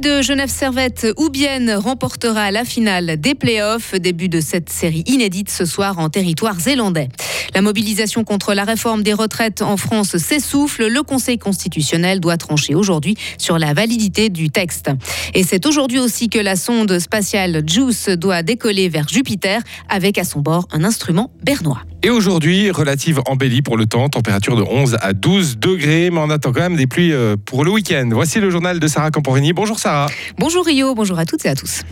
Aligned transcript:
De 0.00 0.20
Genève 0.20 0.50
Servette 0.50 1.06
ou 1.16 1.30
bien 1.30 1.78
remportera 1.78 2.50
la 2.50 2.64
finale 2.66 3.18
des 3.18 3.34
playoffs 3.34 3.94
Début 3.94 4.28
de 4.28 4.40
cette 4.40 4.68
série 4.68 5.02
inédite 5.06 5.48
ce 5.48 5.64
soir 5.64 5.98
en 5.98 6.10
territoire 6.10 6.60
zélandais. 6.60 7.08
La 7.54 7.62
mobilisation 7.62 8.24
contre 8.24 8.54
la 8.54 8.64
réforme 8.64 9.02
des 9.02 9.12
retraites 9.12 9.62
en 9.62 9.76
France 9.76 10.16
s'essouffle. 10.16 10.86
Le 10.86 11.02
Conseil 11.02 11.38
constitutionnel 11.38 12.20
doit 12.20 12.36
trancher 12.36 12.74
aujourd'hui 12.74 13.16
sur 13.38 13.58
la 13.58 13.74
validité 13.74 14.28
du 14.28 14.50
texte. 14.50 14.90
Et 15.34 15.42
c'est 15.42 15.66
aujourd'hui 15.66 15.98
aussi 15.98 16.28
que 16.28 16.38
la 16.38 16.56
sonde 16.56 16.98
spatiale 16.98 17.62
JUICE 17.66 18.10
doit 18.10 18.42
décoller 18.42 18.88
vers 18.88 19.08
Jupiter 19.08 19.62
avec 19.88 20.18
à 20.18 20.24
son 20.24 20.40
bord 20.40 20.66
un 20.72 20.84
instrument 20.84 21.30
bernois. 21.42 21.82
Et 22.02 22.10
aujourd'hui, 22.10 22.70
relative 22.70 23.20
embellie 23.26 23.62
pour 23.62 23.76
le 23.76 23.86
temps, 23.86 24.08
température 24.08 24.56
de 24.56 24.62
11 24.62 24.98
à 25.00 25.12
12 25.12 25.58
degrés, 25.58 26.10
mais 26.10 26.20
on 26.20 26.30
attend 26.30 26.52
quand 26.52 26.60
même 26.60 26.76
des 26.76 26.86
pluies 26.86 27.12
euh, 27.12 27.36
pour 27.42 27.64
le 27.64 27.70
week-end. 27.70 28.08
Voici 28.12 28.38
le 28.38 28.50
journal 28.50 28.78
de 28.78 28.86
Sarah 28.86 29.10
Camporini. 29.10 29.52
Bonjour 29.52 29.78
Sarah. 29.78 30.08
Bonjour 30.38 30.64
Rio, 30.64 30.94
bonjour 30.94 31.18
à 31.18 31.24
toutes 31.24 31.44
et 31.46 31.48
à 31.48 31.54
tous. 31.54 31.82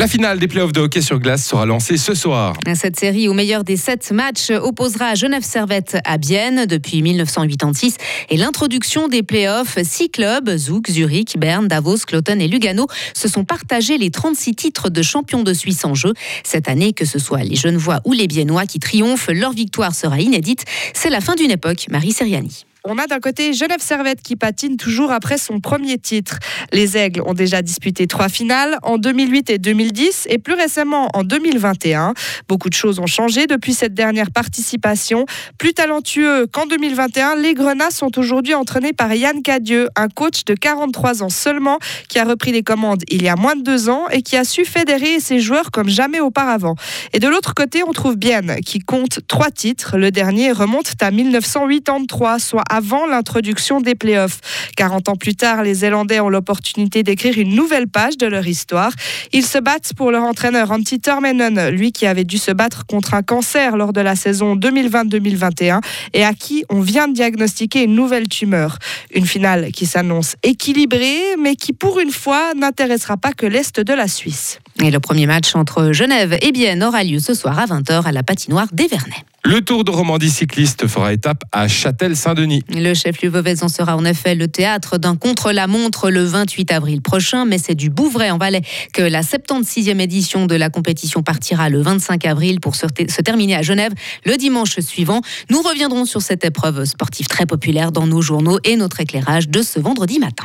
La 0.00 0.06
finale 0.06 0.38
des 0.38 0.48
playoffs 0.48 0.72
de 0.72 0.80
hockey 0.80 1.02
sur 1.02 1.18
glace 1.18 1.44
sera 1.44 1.66
lancée 1.66 1.98
ce 1.98 2.14
soir. 2.14 2.56
Cette 2.74 2.98
série, 2.98 3.28
au 3.28 3.34
meilleur 3.34 3.64
des 3.64 3.76
sept 3.76 4.12
matchs, 4.12 4.48
opposera 4.50 5.14
Genève 5.14 5.42
Servette 5.42 5.98
à 6.06 6.16
Bienne 6.16 6.64
depuis 6.64 7.02
1986 7.02 7.98
et 8.30 8.38
l'introduction 8.38 9.08
des 9.08 9.22
playoffs. 9.22 9.76
Six 9.82 10.08
clubs, 10.08 10.56
Zouk, 10.56 10.88
Zurich, 10.90 11.38
Berne, 11.38 11.68
Davos, 11.68 11.98
Cloton 12.06 12.40
et 12.40 12.48
Lugano, 12.48 12.86
se 13.12 13.28
sont 13.28 13.44
partagés 13.44 13.98
les 13.98 14.10
36 14.10 14.54
titres 14.54 14.88
de 14.88 15.02
champion 15.02 15.42
de 15.42 15.52
Suisse 15.52 15.84
en 15.84 15.94
jeu. 15.94 16.14
Cette 16.44 16.68
année, 16.70 16.94
que 16.94 17.04
ce 17.04 17.18
soit 17.18 17.42
les 17.42 17.56
Genevois 17.56 18.00
ou 18.06 18.14
les 18.14 18.26
Biennois 18.26 18.64
qui 18.64 18.78
triomphent, 18.78 19.28
leur 19.28 19.52
victoire 19.52 19.94
sera 19.94 20.18
inédite. 20.18 20.64
C'est 20.94 21.10
la 21.10 21.20
fin 21.20 21.34
d'une 21.34 21.50
époque, 21.50 21.88
Marie 21.90 22.12
Seriani. 22.12 22.64
On 22.84 22.96
a 22.96 23.06
d'un 23.06 23.20
côté 23.20 23.52
Genève 23.52 23.80
Servette 23.82 24.22
qui 24.22 24.36
patine 24.36 24.78
toujours 24.78 25.12
après 25.12 25.36
son 25.36 25.60
premier 25.60 25.98
titre. 25.98 26.38
Les 26.72 26.96
Aigles 26.96 27.20
ont 27.26 27.34
déjà 27.34 27.60
disputé 27.60 28.06
trois 28.06 28.30
finales 28.30 28.78
en 28.82 28.96
2008 28.96 29.50
et 29.50 29.58
2010 29.58 30.26
et 30.30 30.38
plus 30.38 30.54
récemment 30.54 31.10
en 31.12 31.22
2021. 31.22 32.14
Beaucoup 32.48 32.70
de 32.70 32.74
choses 32.74 32.98
ont 32.98 33.06
changé 33.06 33.46
depuis 33.46 33.74
cette 33.74 33.92
dernière 33.92 34.30
participation. 34.30 35.26
Plus 35.58 35.74
talentueux 35.74 36.46
qu'en 36.46 36.64
2021, 36.64 37.36
les 37.36 37.52
Grenats 37.52 37.90
sont 37.90 38.18
aujourd'hui 38.18 38.54
entraînés 38.54 38.94
par 38.94 39.12
Yann 39.12 39.42
Cadieux, 39.42 39.88
un 39.94 40.08
coach 40.08 40.46
de 40.46 40.54
43 40.54 41.22
ans 41.22 41.28
seulement 41.28 41.78
qui 42.08 42.18
a 42.18 42.24
repris 42.24 42.50
les 42.50 42.62
commandes 42.62 43.02
il 43.08 43.22
y 43.22 43.28
a 43.28 43.36
moins 43.36 43.56
de 43.56 43.62
deux 43.62 43.90
ans 43.90 44.06
et 44.10 44.22
qui 44.22 44.38
a 44.38 44.44
su 44.44 44.64
fédérer 44.64 45.20
ses 45.20 45.40
joueurs 45.40 45.70
comme 45.70 45.90
jamais 45.90 46.20
auparavant. 46.20 46.76
Et 47.12 47.18
de 47.18 47.28
l'autre 47.28 47.52
côté, 47.52 47.82
on 47.86 47.92
trouve 47.92 48.16
Bienne 48.16 48.56
qui 48.64 48.78
compte 48.78 49.20
trois 49.28 49.50
titres. 49.50 49.98
Le 49.98 50.10
dernier 50.10 50.50
remonte 50.52 50.94
à 51.02 51.10
1983, 51.10 52.38
soit 52.38 52.64
avant 52.70 53.06
l'introduction 53.06 53.80
des 53.80 53.94
playoffs. 53.94 54.40
40 54.76 55.10
ans 55.10 55.16
plus 55.16 55.34
tard, 55.34 55.62
les 55.62 55.74
Zélandais 55.74 56.20
ont 56.20 56.30
l'opportunité 56.30 57.02
d'écrire 57.02 57.36
une 57.36 57.54
nouvelle 57.54 57.88
page 57.88 58.16
de 58.16 58.26
leur 58.26 58.46
histoire. 58.46 58.92
Ils 59.32 59.44
se 59.44 59.58
battent 59.58 59.92
pour 59.94 60.10
leur 60.10 60.22
entraîneur 60.22 60.70
Antti 60.70 61.00
Tormenon, 61.00 61.70
lui 61.70 61.92
qui 61.92 62.06
avait 62.06 62.24
dû 62.24 62.38
se 62.38 62.52
battre 62.52 62.86
contre 62.86 63.14
un 63.14 63.22
cancer 63.22 63.76
lors 63.76 63.92
de 63.92 64.00
la 64.00 64.16
saison 64.16 64.56
2020-2021 64.56 65.80
et 66.14 66.24
à 66.24 66.32
qui 66.32 66.64
on 66.70 66.80
vient 66.80 67.08
de 67.08 67.12
diagnostiquer 67.12 67.82
une 67.82 67.94
nouvelle 67.94 68.28
tumeur. 68.28 68.78
Une 69.14 69.26
finale 69.26 69.72
qui 69.72 69.86
s'annonce 69.86 70.36
équilibrée, 70.42 71.36
mais 71.38 71.56
qui 71.56 71.72
pour 71.72 71.98
une 72.00 72.12
fois 72.12 72.54
n'intéressera 72.54 73.16
pas 73.16 73.32
que 73.32 73.46
l'Est 73.46 73.80
de 73.80 73.92
la 73.92 74.06
Suisse. 74.06 74.60
Et 74.82 74.90
le 74.90 75.00
premier 75.00 75.26
match 75.26 75.54
entre 75.54 75.92
Genève 75.92 76.38
et 76.40 76.52
Bienne 76.52 76.82
aura 76.82 77.04
lieu 77.04 77.18
ce 77.18 77.34
soir 77.34 77.58
à 77.58 77.66
20h 77.66 78.04
à 78.04 78.12
la 78.12 78.22
patinoire 78.22 78.66
d'Evernay. 78.72 79.24
Le 79.44 79.60
Tour 79.60 79.84
de 79.84 79.90
Romandie 79.90 80.30
cycliste 80.30 80.86
fera 80.86 81.12
étape 81.12 81.44
à 81.52 81.68
Châtel-Saint-Denis. 81.68 82.62
Le 82.68 82.94
chef-lieu 82.94 83.32
en 83.62 83.68
sera 83.68 83.96
en 83.96 84.04
effet 84.04 84.34
le 84.34 84.48
théâtre 84.48 84.98
d'un 84.98 85.16
contre-la-montre 85.16 86.10
le 86.10 86.24
28 86.24 86.72
avril 86.72 87.02
prochain, 87.02 87.44
mais 87.44 87.58
c'est 87.58 87.74
du 87.74 87.90
Bouvray 87.90 88.30
en 88.30 88.38
Valais 88.38 88.62
que 88.92 89.02
la 89.02 89.22
76e 89.22 89.98
édition 89.98 90.46
de 90.46 90.54
la 90.54 90.70
compétition 90.70 91.22
partira 91.22 91.68
le 91.68 91.80
25 91.82 92.24
avril 92.26 92.60
pour 92.60 92.74
se, 92.74 92.86
se 92.86 93.22
terminer 93.22 93.56
à 93.56 93.62
Genève 93.62 93.92
le 94.24 94.36
dimanche 94.36 94.78
suivant. 94.80 95.20
Nous 95.50 95.60
reviendrons 95.62 96.04
sur 96.04 96.22
cette 96.22 96.44
épreuve 96.44 96.84
sportive 96.84 97.26
très 97.26 97.46
populaire 97.46 97.92
dans 97.92 98.06
nos 98.06 98.22
journaux 98.22 98.58
et 98.64 98.76
notre 98.76 99.00
éclairage 99.00 99.48
de 99.48 99.62
ce 99.62 99.80
vendredi 99.80 100.18
matin. 100.18 100.44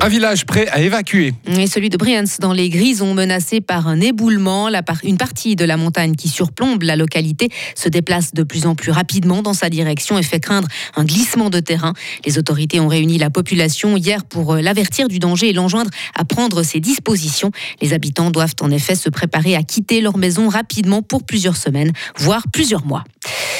Un 0.00 0.08
village 0.08 0.46
prêt 0.46 0.68
à 0.68 0.80
évacuer. 0.80 1.34
Et 1.48 1.66
celui 1.66 1.90
de 1.90 1.96
Briens, 1.96 2.24
dans 2.40 2.52
les 2.52 2.68
Grisons, 2.68 3.14
menacé 3.14 3.60
par 3.60 3.88
un 3.88 4.00
éboulement. 4.00 4.68
une 5.02 5.16
partie 5.16 5.56
de 5.56 5.64
la 5.64 5.76
montagne 5.76 6.14
qui 6.14 6.28
surplombe 6.28 6.82
la 6.82 6.96
localité 6.96 7.48
se 7.74 7.88
déplace 7.88 8.32
de 8.32 8.42
plus 8.42 8.66
en 8.66 8.74
plus 8.74 8.92
rapidement 8.92 9.42
dans 9.42 9.54
sa 9.54 9.68
direction 9.68 10.18
et 10.18 10.22
fait 10.22 10.40
craindre 10.40 10.68
un 10.96 11.04
glissement 11.04 11.50
de 11.50 11.60
terrain. 11.60 11.92
Les 12.24 12.38
autorités 12.38 12.78
ont 12.78 12.88
réuni 12.88 13.18
la 13.18 13.30
population 13.30 13.96
hier 13.96 14.24
pour 14.24 14.54
euh, 14.54 14.60
l'avertir 14.60 15.08
du 15.08 15.18
danger 15.18 15.48
et 15.48 15.52
l'enjoindre 15.52 15.90
à 16.14 16.24
prendre 16.24 16.62
ses 16.62 16.80
dispositions. 16.80 17.50
Les 17.80 17.92
habitants 17.92 18.30
doivent 18.30 18.54
en 18.60 18.70
effet 18.70 18.94
se 18.94 19.08
préparer 19.08 19.56
à 19.56 19.62
quitter 19.62 20.00
leur 20.00 20.18
maison 20.18 20.48
rapidement 20.48 21.02
pour 21.02 21.24
plusieurs 21.24 21.56
semaines, 21.56 21.92
voire 22.18 22.44
plusieurs 22.52 22.84
mois. 22.84 23.04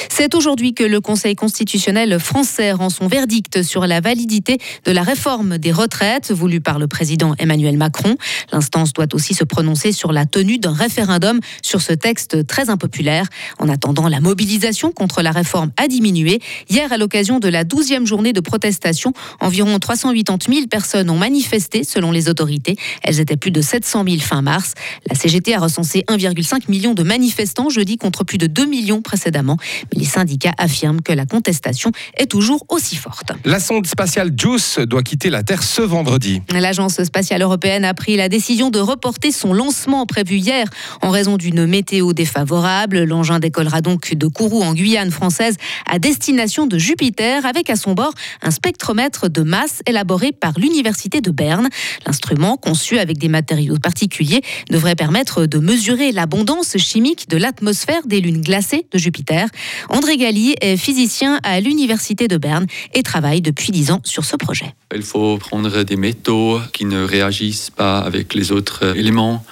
C'est 0.09 0.35
aujourd'hui 0.35 0.75
que 0.75 0.85
le 0.85 1.01
Conseil 1.01 1.35
constitutionnel 1.35 2.19
français 2.19 2.73
rend 2.73 2.91
son 2.91 3.07
verdict 3.07 3.63
sur 3.63 3.87
la 3.87 4.01
validité 4.01 4.59
de 4.85 4.93
la 4.93 5.03
réforme 5.03 5.59
des 5.59 5.73
retraites 5.73 6.33
voulue 6.33 6.61
par 6.61 6.79
le 6.79 6.87
président 6.87 7.35
Emmanuel 7.39 7.77
Macron. 7.77 8.17
L'instance 8.53 8.93
doit 8.93 9.07
aussi 9.13 9.35
se 9.35 9.45
prononcer 9.45 9.93
sur 9.93 10.13
la 10.13 10.27
tenue 10.27 10.59
d'un 10.59 10.73
référendum 10.73 11.41
sur 11.63 11.81
ce 11.83 11.93
texte 11.93 12.47
très 12.47 12.71
impopulaire. 12.71 13.27
En 13.59 13.69
attendant, 13.69 14.09
la 14.09 14.21
mobilisation 14.21 14.93
contre 14.93 15.23
la 15.23 15.33
réforme 15.33 15.71
a 15.77 15.89
diminué. 15.89 16.41
Hier, 16.69 16.93
à 16.93 16.97
l'occasion 16.97 17.39
de 17.39 17.49
la 17.49 17.65
12e 17.65 18.07
journée 18.07 18.33
de 18.33 18.41
protestation, 18.41 19.13
environ 19.41 19.79
380 19.79 20.55
000 20.55 20.67
personnes 20.69 21.11
ont 21.11 21.19
manifesté 21.19 21.85
selon 21.85 22.13
les 22.13 22.29
autorités. 22.29 22.77
Elles 23.03 23.21
étaient 23.21 23.37
plus 23.37 23.51
de 23.51 23.61
700 23.61 24.05
000 24.09 24.19
fin 24.19 24.43
mars. 24.43 24.75
La 25.09 25.15
CGT 25.15 25.55
a 25.55 25.61
recensé 25.61 26.05
1,5 26.09 26.71
million 26.71 26.95
de 26.95 27.03
manifestants 27.03 27.69
jeudi 27.69 27.97
contre 27.97 28.25
plus 28.25 28.39
de 28.39 28.47
2 28.47 28.67
millions 28.67 29.03
précédemment. 29.03 29.57
Les 29.97 30.05
syndicats 30.05 30.55
affirment 30.59 31.01
que 31.01 31.13
la 31.13 31.27
contestation 31.27 31.91
est 32.17 32.31
toujours 32.31 32.65
aussi 32.69 32.97
forte. 32.97 33.33
La 33.45 33.61
sonde 33.61 33.87
spatiale 33.87 34.33
JUICE 34.37 34.81
doit 34.81 35.03
quitter 35.03 35.31
la 35.31 35.43
Terre 35.43 35.63
ce 35.63 35.83
vendredi. 35.83 36.43
L'Agence 36.53 37.03
spatiale 37.03 37.43
européenne 37.43 37.85
a 37.85 37.95
pris 37.95 38.17
la 38.17 38.29
décision 38.29 38.71
de 38.71 38.79
reporter 38.79 39.33
son 39.33 39.53
lancement 39.53 40.07
prévu 40.07 40.37
hier 40.37 40.69
en 41.03 41.11
raison 41.11 41.37
d'une 41.37 41.67
météo 41.67 42.13
défavorable. 42.13 43.05
L'engin 43.05 43.39
décollera 43.39 43.81
donc 43.81 44.15
de 44.15 44.27
Kourou 44.27 44.63
en 44.63 44.75
Guyane 44.75 45.11
française 45.11 45.57
à 45.91 45.99
destination 45.99 46.67
de 46.67 46.79
Jupiter 46.79 47.47
avec 47.47 47.71
à 47.71 47.77
son 47.77 47.95
bord 47.95 48.13
un 48.43 48.51
spectromètre 48.51 49.29
de 49.29 49.43
masse 49.43 49.83
élaboré 49.87 50.33
par 50.33 50.59
l'Université 50.59 51.21
de 51.21 51.31
Berne. 51.31 51.69
L'instrument, 52.07 52.57
conçu 52.57 52.99
avec 52.99 53.19
des 53.19 53.29
matériaux 53.29 53.79
particuliers, 53.79 54.43
devrait 54.71 54.95
permettre 54.95 55.47
de 55.47 55.59
mesurer 55.59 56.13
l'abondance 56.13 56.77
chimique 56.77 57.29
de 57.29 57.37
l'atmosphère 57.37 58.07
des 58.07 58.21
lunes 58.21 58.41
glacées 58.41 58.87
de 58.93 58.99
Jupiter. 58.99 59.49
André 59.89 60.17
Galli 60.17 60.55
est 60.61 60.77
physicien 60.77 61.41
à 61.43 61.61
l'Université 61.61 62.29
de 62.29 62.37
Berne 62.37 62.67
et 62.95 63.03
travaille 63.03 63.41
depuis 63.41 63.73
dix 63.73 63.91
ans 63.91 64.01
sur 64.05 64.25
ce 64.25 64.37
projet. 64.37 64.75
Il 64.95 65.03
faut 65.03 65.39
prendre 65.39 65.83
des 65.83 65.97
métaux 65.97 66.61
qui 66.73 66.85
ne 66.85 67.03
réagissent 67.03 67.71
pas 67.71 67.99
avec 67.99 68.35
les 68.35 68.53
autres 68.53 68.97
éléments. 68.97 69.45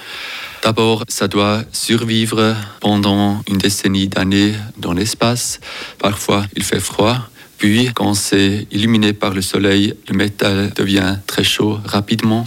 D'abord, 0.63 1.05
ça 1.09 1.29
doit 1.29 1.63
survivre 1.73 2.57
pendant 2.81 3.43
une 3.49 3.59
décennie 3.59 4.09
d'années 4.09 4.55
dans 4.79 4.95
l'espace. 4.95 5.61
Parfois, 5.99 6.47
il 6.57 6.63
fait 6.63 6.81
froid. 6.81 7.29
Puis, 7.59 7.91
quand 7.95 8.15
c'est 8.15 8.67
illuminé 8.71 9.13
par 9.13 9.35
le 9.35 9.43
soleil, 9.43 9.95
le 10.09 10.17
métal 10.17 10.73
devient 10.75 11.17
très 11.27 11.45
chaud 11.45 11.79
rapidement. 11.85 12.47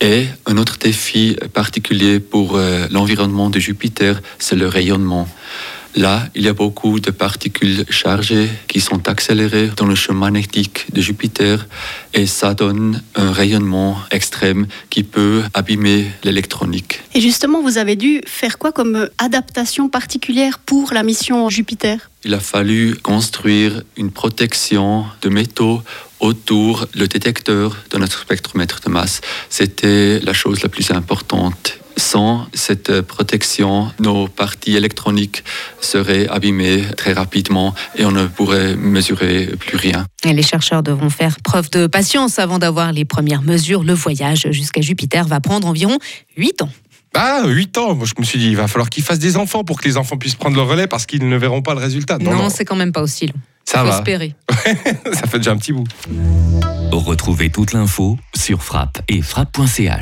Et 0.00 0.26
un 0.46 0.56
autre 0.56 0.78
défi 0.78 1.36
particulier 1.52 2.20
pour 2.20 2.56
euh, 2.56 2.86
l'environnement 2.90 3.50
de 3.50 3.58
Jupiter, 3.58 4.22
c'est 4.38 4.56
le 4.56 4.66
rayonnement. 4.66 5.28
Là, 5.96 6.28
il 6.34 6.42
y 6.42 6.48
a 6.48 6.52
beaucoup 6.52 7.00
de 7.00 7.10
particules 7.10 7.84
chargées 7.90 8.48
qui 8.68 8.80
sont 8.80 9.08
accélérées 9.08 9.70
dans 9.76 9.86
le 9.86 9.94
champ 9.96 10.14
magnétique 10.14 10.86
de 10.92 11.00
Jupiter 11.00 11.66
et 12.14 12.26
ça 12.26 12.54
donne 12.54 13.02
un 13.16 13.32
rayonnement 13.32 13.98
extrême 14.10 14.66
qui 14.88 15.02
peut 15.02 15.42
abîmer 15.52 16.10
l'électronique. 16.22 17.00
Et 17.14 17.20
justement, 17.20 17.60
vous 17.60 17.78
avez 17.78 17.96
dû 17.96 18.20
faire 18.26 18.58
quoi 18.58 18.70
comme 18.70 19.08
adaptation 19.18 19.88
particulière 19.88 20.58
pour 20.60 20.92
la 20.92 21.02
mission 21.02 21.48
Jupiter? 21.48 22.10
Il 22.24 22.34
a 22.34 22.40
fallu 22.40 22.96
construire 22.96 23.82
une 23.96 24.10
protection 24.10 25.06
de 25.22 25.28
métaux 25.28 25.82
autour 26.20 26.86
le 26.94 27.08
détecteur 27.08 27.76
de 27.90 27.98
notre 27.98 28.20
spectromètre 28.20 28.80
de 28.80 28.90
masse. 28.90 29.22
C'était 29.48 30.20
la 30.20 30.34
chose 30.34 30.62
la 30.62 30.68
plus 30.68 30.90
importante 30.90 31.78
sans 32.00 32.46
cette 32.54 33.02
protection, 33.02 33.90
nos 34.00 34.26
parties 34.26 34.76
électroniques 34.76 35.44
seraient 35.80 36.26
abîmées 36.28 36.82
très 36.96 37.12
rapidement 37.12 37.74
et 37.96 38.04
on 38.04 38.10
ne 38.10 38.26
pourrait 38.26 38.74
mesurer 38.74 39.50
plus 39.58 39.76
rien. 39.76 40.06
Et 40.24 40.32
les 40.32 40.42
chercheurs 40.42 40.82
devront 40.82 41.10
faire 41.10 41.36
preuve 41.42 41.70
de 41.70 41.86
patience 41.86 42.38
avant 42.38 42.58
d'avoir 42.58 42.92
les 42.92 43.04
premières 43.04 43.42
mesures. 43.42 43.84
Le 43.84 43.92
voyage 43.92 44.48
jusqu'à 44.50 44.80
Jupiter 44.80 45.26
va 45.28 45.40
prendre 45.40 45.68
environ 45.68 45.98
8 46.36 46.62
ans. 46.62 46.70
Ah, 47.14 47.42
8 47.46 47.78
ans. 47.78 47.94
Moi, 47.94 48.06
je 48.06 48.20
me 48.20 48.24
suis 48.24 48.38
dit, 48.38 48.48
il 48.48 48.56
va 48.56 48.66
falloir 48.68 48.88
qu'ils 48.88 49.02
fassent 49.04 49.18
des 49.18 49.36
enfants 49.36 49.64
pour 49.64 49.80
que 49.80 49.86
les 49.86 49.96
enfants 49.96 50.16
puissent 50.16 50.36
prendre 50.36 50.56
le 50.56 50.62
relais 50.62 50.86
parce 50.86 51.06
qu'ils 51.06 51.28
ne 51.28 51.36
verront 51.36 51.62
pas 51.62 51.74
le 51.74 51.80
résultat. 51.80 52.18
Non, 52.18 52.48
c'est 52.48 52.64
quand 52.64 52.76
même 52.76 52.92
pas 52.92 53.02
aussi 53.02 53.26
long. 53.26 53.34
Ça 53.64 53.80
Faut 53.80 53.86
va. 53.86 53.98
espérer. 53.98 54.34
Ça 55.12 55.26
fait 55.26 55.38
déjà 55.38 55.52
un 55.52 55.56
petit 55.56 55.72
bout. 55.72 55.86
Retrouvez 56.92 57.50
toute 57.50 57.72
l'info 57.72 58.18
sur 58.34 58.62
frappe 58.62 59.00
et 59.08 59.22
frappe.ch. 59.22 59.98